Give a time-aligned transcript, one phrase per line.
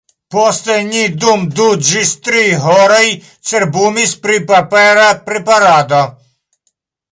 [0.35, 3.03] Poste ni dum du ĝis tri horoj
[3.51, 6.05] cerbumis pri papera preparado.